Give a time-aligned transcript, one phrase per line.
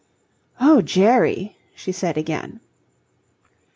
[0.59, 2.59] "Oh, Jerry!" she said again.